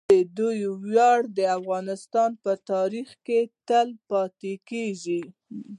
د 0.09 0.13
دوی 0.37 0.59
ویاړ 0.83 1.19
د 1.37 1.39
افغانستان 1.59 2.31
په 2.43 2.51
تاریخ 2.71 3.09
کې 3.25 3.39
تل 3.67 3.89
پاتې 4.09 4.53
کیږي. 4.69 5.21